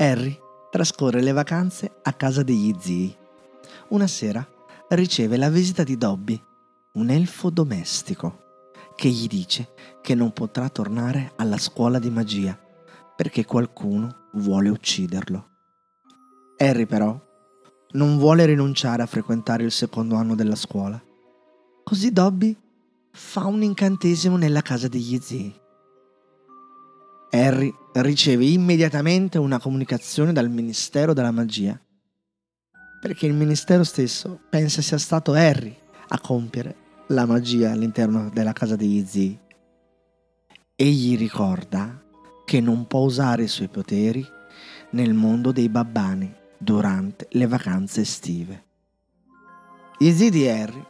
[0.00, 0.38] Harry
[0.70, 3.16] trascorre le vacanze a casa degli zii.
[3.88, 4.46] Una sera
[4.90, 6.40] riceve la visita di Dobby,
[6.92, 8.44] un elfo domestico,
[8.94, 9.70] che gli dice
[10.00, 12.56] che non potrà tornare alla scuola di magia
[13.16, 15.48] perché qualcuno vuole ucciderlo.
[16.58, 17.20] Harry però
[17.92, 21.02] non vuole rinunciare a frequentare il secondo anno della scuola.
[21.82, 22.56] Così Dobby
[23.10, 25.52] fa un incantesimo nella casa degli zii.
[27.30, 31.78] Harry riceve immediatamente una comunicazione dal Ministero della Magia,
[33.00, 35.76] perché il Ministero stesso pensa sia stato Harry
[36.08, 39.38] a compiere la magia all'interno della casa degli zii
[40.74, 42.02] e gli ricorda
[42.44, 44.26] che non può usare i suoi poteri
[44.90, 48.64] nel mondo dei babbani durante le vacanze estive.
[49.98, 50.84] Gli zii di Harry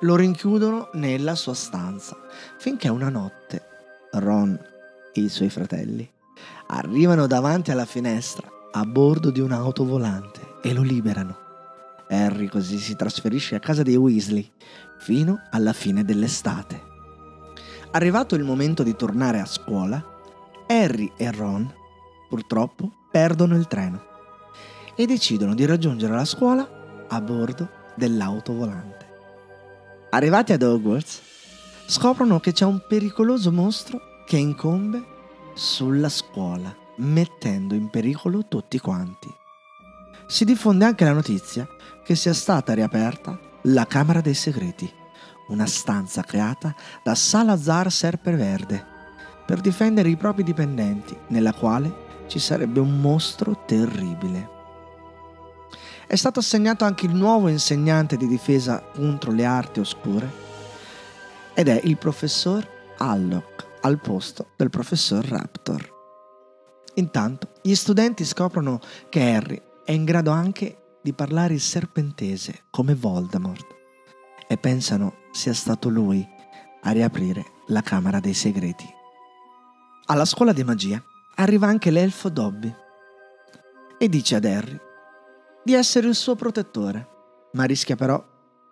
[0.00, 2.16] lo rinchiudono nella sua stanza
[2.58, 3.62] finché una notte
[4.12, 4.58] Ron
[5.14, 6.08] i suoi fratelli
[6.68, 11.36] arrivano davanti alla finestra a bordo di un'auto volante e lo liberano.
[12.08, 14.48] Harry così si trasferisce a casa dei Weasley
[14.98, 16.88] fino alla fine dell'estate.
[17.92, 20.02] Arrivato il momento di tornare a scuola,
[20.68, 21.72] Harry e Ron
[22.28, 24.02] purtroppo perdono il treno
[24.94, 29.08] e decidono di raggiungere la scuola a bordo dell'auto volante.
[30.10, 31.20] Arrivati ad Hogwarts,
[31.86, 35.04] scoprono che c'è un pericoloso mostro che incombe
[35.54, 39.28] sulla scuola, mettendo in pericolo tutti quanti.
[40.28, 41.66] Si diffonde anche la notizia
[42.04, 44.88] che sia stata riaperta la Camera dei Segreti,
[45.48, 46.72] una stanza creata
[47.02, 48.86] da Salazar Serpeverde
[49.44, 51.92] per difendere i propri dipendenti, nella quale
[52.28, 54.48] ci sarebbe un mostro terribile.
[56.06, 60.30] È stato assegnato anche il nuovo insegnante di difesa contro le arti oscure
[61.52, 62.64] ed è il professor
[62.98, 63.49] Alloc
[63.82, 65.98] al posto del professor Raptor.
[66.94, 72.94] Intanto gli studenti scoprono che Harry è in grado anche di parlare il serpentese come
[72.94, 73.66] Voldemort
[74.46, 76.26] e pensano sia stato lui
[76.82, 78.86] a riaprire la Camera dei Segreti.
[80.06, 81.02] Alla scuola di magia
[81.36, 82.74] arriva anche l'elfo Dobby
[83.98, 84.78] e dice ad Harry
[85.62, 87.08] di essere il suo protettore,
[87.52, 88.29] ma rischia però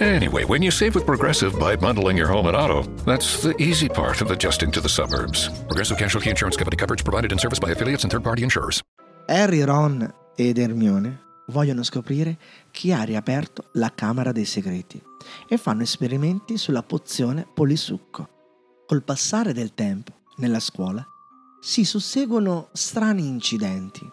[0.00, 3.88] Anyway, when you save with Progressive by bundling your home and auto, that's the easy
[3.88, 5.48] part of adjusting to the suburbs.
[5.66, 8.80] Progressive Casualty Insurance Company coverage provided in service by affiliates and third party insurers.
[9.26, 12.38] Harry, Ron ed Hermione vogliono scoprire
[12.70, 15.02] chi ha riaperto la Camera dei Segreti
[15.48, 18.28] e fanno esperimenti sulla pozione polisucco.
[18.86, 21.04] Col passare del tempo, nella scuola,
[21.60, 24.08] si susseguono strani incidenti.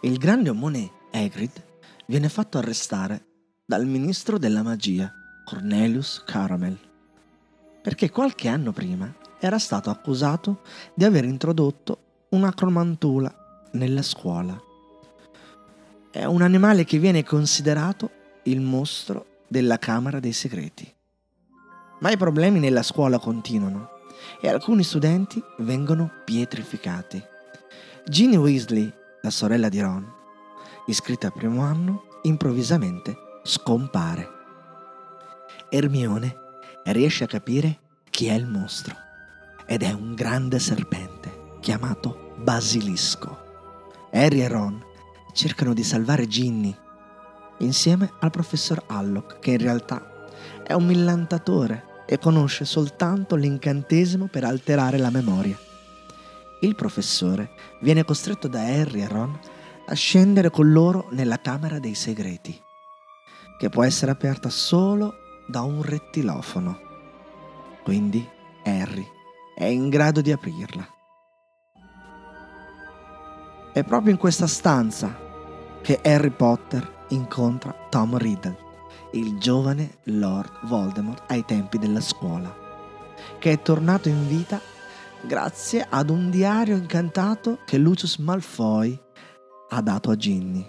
[0.00, 1.52] Il grande omone Hagrid
[2.08, 3.26] viene fatto arrestare
[3.64, 5.14] dal ministro della magia
[5.50, 6.78] Cornelius Caramel,
[7.82, 10.60] perché qualche anno prima era stato accusato
[10.94, 14.56] di aver introdotto una cromantula nella scuola.
[16.08, 18.10] È un animale che viene considerato
[18.44, 20.88] il mostro della Camera dei Segreti.
[21.98, 23.88] Ma i problemi nella scuola continuano
[24.40, 27.20] e alcuni studenti vengono pietrificati.
[28.04, 28.88] Ginny Weasley,
[29.20, 30.08] la sorella di Ron,
[30.86, 34.38] iscritta al primo anno, improvvisamente scompare.
[35.72, 36.36] Ermione
[36.86, 37.78] riesce a capire
[38.10, 38.92] chi è il mostro
[39.66, 43.38] ed è un grande serpente chiamato Basilisco.
[44.10, 44.84] Harry e Ron
[45.32, 46.76] cercano di salvare Ginny
[47.58, 50.26] insieme al professor Alloc che in realtà
[50.64, 55.56] è un millantatore e conosce soltanto l'incantesimo per alterare la memoria.
[56.62, 57.50] Il professore
[57.80, 59.38] viene costretto da Harry e Ron
[59.86, 62.60] a scendere con loro nella Camera dei Segreti,
[63.56, 66.78] che può essere aperta solo da un rettilofono.
[67.82, 68.26] Quindi
[68.64, 69.06] Harry
[69.54, 70.86] è in grado di aprirla.
[73.72, 75.28] È proprio in questa stanza
[75.82, 78.56] che Harry Potter incontra Tom Riddle,
[79.12, 82.54] il giovane Lord Voldemort ai tempi della scuola,
[83.38, 84.60] che è tornato in vita
[85.22, 88.98] grazie ad un diario incantato che Lucius Malfoy
[89.70, 90.68] ha dato a Ginny.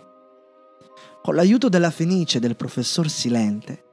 [1.21, 3.90] Con l'aiuto della Fenice e del professor Silente,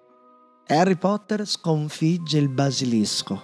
[0.71, 3.43] Harry Potter sconfigge il basilisco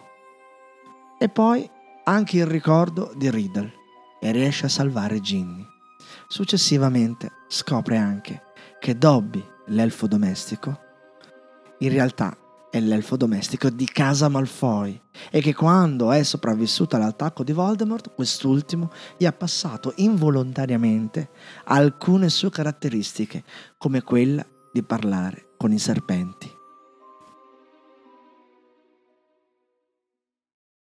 [1.19, 1.67] e poi
[2.05, 3.73] anche il ricordo di Riddle
[4.21, 5.65] e riesce a salvare Ginny.
[6.29, 8.43] Successivamente scopre anche
[8.79, 10.79] che Dobby, l'elfo domestico,
[11.79, 12.37] in realtà
[12.71, 15.01] è l'elfo domestico di casa Malfoy
[15.31, 21.31] e che quando è sopravvissuto all'attacco di Voldemort, quest'ultimo gli ha passato involontariamente
[21.65, 23.45] alcune sue caratteristiche,
[23.79, 26.54] come quella di parlare con i serpenti.